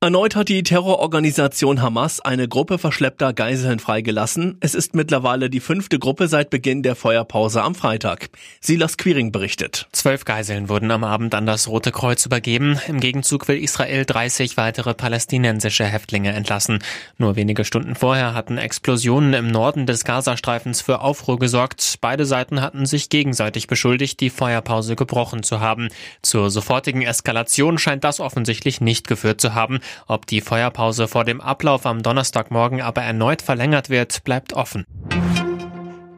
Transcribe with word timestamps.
Erneut 0.00 0.36
hat 0.36 0.48
die 0.48 0.62
Terrororganisation 0.62 1.82
Hamas 1.82 2.20
eine 2.20 2.46
Gruppe 2.46 2.78
verschleppter 2.78 3.32
Geiseln 3.32 3.80
freigelassen. 3.80 4.56
Es 4.60 4.76
ist 4.76 4.94
mittlerweile 4.94 5.50
die 5.50 5.58
fünfte 5.58 5.98
Gruppe 5.98 6.28
seit 6.28 6.50
Beginn 6.50 6.84
der 6.84 6.94
Feuerpause 6.94 7.64
am 7.64 7.74
Freitag. 7.74 8.28
Silas 8.60 8.96
Quiring 8.96 9.32
berichtet. 9.32 9.88
Zwölf 9.90 10.24
Geiseln 10.24 10.68
wurden 10.68 10.92
am 10.92 11.02
Abend 11.02 11.34
an 11.34 11.46
das 11.46 11.66
Rote 11.66 11.90
Kreuz 11.90 12.24
übergeben. 12.24 12.78
Im 12.86 13.00
Gegenzug 13.00 13.48
will 13.48 13.60
Israel 13.60 14.04
30 14.04 14.56
weitere 14.56 14.94
palästinensische 14.94 15.84
Häftlinge 15.84 16.30
entlassen. 16.30 16.78
Nur 17.16 17.34
wenige 17.34 17.64
Stunden 17.64 17.96
vorher 17.96 18.34
hatten 18.34 18.56
Explosionen 18.56 19.34
im 19.34 19.48
Norden 19.48 19.84
des 19.84 20.04
Gazastreifens 20.04 20.80
für 20.80 21.00
Aufruhr 21.00 21.40
gesorgt. 21.40 21.96
Beide 22.00 22.24
Seiten 22.24 22.60
hatten 22.60 22.86
sich 22.86 23.08
gegenseitig 23.08 23.66
beschuldigt, 23.66 24.20
die 24.20 24.30
Feuerpause 24.30 24.94
gebrochen 24.94 25.42
zu 25.42 25.58
haben. 25.58 25.88
Zur 26.22 26.52
sofortigen 26.52 27.02
Eskalation 27.02 27.78
scheint 27.78 28.04
das 28.04 28.20
offensichtlich 28.20 28.80
nicht 28.80 29.08
geführt 29.08 29.40
zu 29.40 29.56
haben. 29.56 29.80
Ob 30.06 30.26
die 30.26 30.40
Feuerpause 30.40 31.08
vor 31.08 31.24
dem 31.24 31.40
Ablauf 31.40 31.86
am 31.86 32.02
Donnerstagmorgen 32.02 32.80
aber 32.80 33.02
erneut 33.02 33.42
verlängert 33.42 33.90
wird, 33.90 34.24
bleibt 34.24 34.52
offen. 34.52 34.84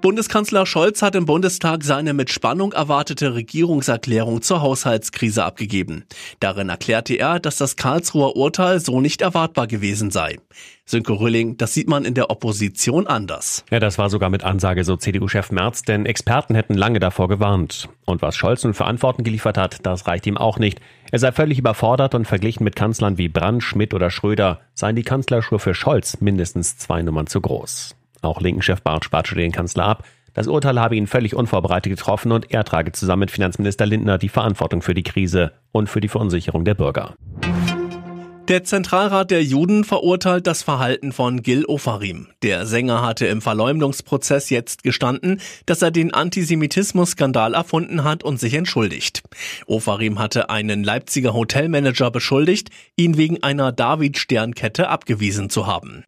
Bundeskanzler 0.00 0.64
Scholz 0.64 1.02
hat 1.02 1.14
im 1.14 1.26
Bundestag 1.26 1.84
seine 1.84 2.14
mit 2.14 2.30
Spannung 2.30 2.72
erwartete 2.72 3.34
Regierungserklärung 3.34 4.40
zur 4.40 4.62
Haushaltskrise 4.62 5.44
abgegeben. 5.44 6.04
Darin 6.40 6.70
erklärte 6.70 7.16
er, 7.16 7.38
dass 7.38 7.58
das 7.58 7.76
Karlsruher 7.76 8.34
Urteil 8.34 8.80
so 8.80 9.02
nicht 9.02 9.20
erwartbar 9.20 9.66
gewesen 9.66 10.10
sei. 10.10 10.38
Sönke 10.86 11.12
Rülling, 11.12 11.58
das 11.58 11.74
sieht 11.74 11.88
man 11.88 12.06
in 12.06 12.14
der 12.14 12.30
Opposition 12.30 13.06
anders. 13.06 13.64
Ja, 13.70 13.78
das 13.78 13.98
war 13.98 14.08
sogar 14.08 14.30
mit 14.30 14.42
Ansage 14.42 14.84
so 14.84 14.96
CDU-Chef 14.96 15.50
Merz, 15.50 15.82
denn 15.82 16.06
Experten 16.06 16.54
hätten 16.54 16.74
lange 16.74 16.98
davor 16.98 17.28
gewarnt. 17.28 17.88
Und 18.06 18.22
was 18.22 18.36
Scholz 18.36 18.64
nun 18.64 18.74
für 18.74 18.86
Antworten 18.86 19.22
geliefert 19.22 19.58
hat, 19.58 19.84
das 19.84 20.06
reicht 20.06 20.26
ihm 20.26 20.38
auch 20.38 20.58
nicht. 20.58 20.80
Er 21.12 21.18
sei 21.18 21.30
völlig 21.30 21.58
überfordert 21.58 22.14
und 22.14 22.26
verglichen 22.26 22.64
mit 22.64 22.74
Kanzlern 22.74 23.18
wie 23.18 23.28
Brandt, 23.28 23.62
Schmidt 23.62 23.92
oder 23.92 24.10
Schröder 24.10 24.60
seien 24.72 24.96
die 24.96 25.02
Kanzlerschuhe 25.02 25.58
für 25.58 25.74
Scholz 25.74 26.20
mindestens 26.20 26.78
zwei 26.78 27.02
Nummern 27.02 27.26
zu 27.26 27.42
groß. 27.42 27.94
Auch 28.22 28.40
Linken-Chef 28.40 28.82
Bartsch 28.82 29.10
batschte 29.10 29.36
den 29.36 29.52
Kanzler 29.52 29.86
ab. 29.86 30.04
Das 30.34 30.46
Urteil 30.46 30.80
habe 30.80 30.96
ihn 30.96 31.06
völlig 31.06 31.34
unvorbereitet 31.34 31.90
getroffen 31.90 32.32
und 32.32 32.50
er 32.52 32.64
trage 32.64 32.92
zusammen 32.92 33.20
mit 33.20 33.30
Finanzminister 33.30 33.86
Lindner 33.86 34.18
die 34.18 34.28
Verantwortung 34.28 34.82
für 34.82 34.94
die 34.94 35.02
Krise 35.02 35.52
und 35.72 35.88
für 35.88 36.00
die 36.00 36.08
Verunsicherung 36.08 36.64
der 36.64 36.74
Bürger. 36.74 37.14
Der 38.50 38.64
Zentralrat 38.64 39.30
der 39.30 39.44
Juden 39.44 39.84
verurteilt 39.84 40.48
das 40.48 40.64
Verhalten 40.64 41.12
von 41.12 41.40
Gil 41.42 41.64
Ofarim. 41.66 42.26
Der 42.42 42.66
Sänger 42.66 43.00
hatte 43.00 43.28
im 43.28 43.42
Verleumdungsprozess 43.42 44.50
jetzt 44.50 44.82
gestanden, 44.82 45.40
dass 45.66 45.82
er 45.82 45.92
den 45.92 46.12
Antisemitismus-Skandal 46.12 47.54
erfunden 47.54 48.02
hat 48.02 48.24
und 48.24 48.40
sich 48.40 48.54
entschuldigt. 48.54 49.22
Ofarim 49.66 50.18
hatte 50.18 50.50
einen 50.50 50.82
Leipziger 50.82 51.32
Hotelmanager 51.32 52.10
beschuldigt, 52.10 52.70
ihn 52.96 53.16
wegen 53.16 53.40
einer 53.44 53.70
David-Sternkette 53.70 54.88
abgewiesen 54.88 55.48
zu 55.48 55.68
haben. 55.68 56.02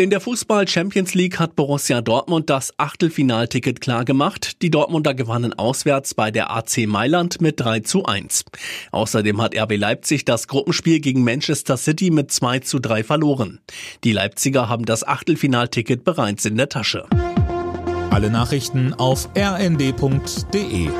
In 0.00 0.10
der 0.10 0.20
Fußball 0.20 0.68
Champions 0.68 1.14
League 1.14 1.40
hat 1.40 1.56
Borussia 1.56 2.00
Dortmund 2.00 2.48
das 2.50 2.72
Achtelfinalticket 2.76 3.80
klargemacht. 3.80 4.62
Die 4.62 4.70
Dortmunder 4.70 5.12
gewannen 5.12 5.54
auswärts 5.54 6.14
bei 6.14 6.30
der 6.30 6.52
AC 6.52 6.86
Mailand 6.86 7.40
mit 7.40 7.58
3 7.58 7.80
zu 7.80 8.04
1. 8.04 8.44
Außerdem 8.92 9.42
hat 9.42 9.58
RB 9.58 9.76
Leipzig 9.76 10.24
das 10.24 10.46
Gruppenspiel 10.46 11.00
gegen 11.00 11.24
Manchester 11.24 11.76
City 11.76 12.12
mit 12.12 12.30
2 12.30 12.60
zu 12.60 12.78
3 12.78 13.02
verloren. 13.02 13.58
Die 14.04 14.12
Leipziger 14.12 14.68
haben 14.68 14.84
das 14.84 15.02
Achtelfinalticket 15.02 16.04
bereits 16.04 16.44
in 16.44 16.56
der 16.56 16.68
Tasche. 16.68 17.04
Alle 18.10 18.30
Nachrichten 18.30 18.94
auf 18.94 19.28
rnd.de 19.36 20.90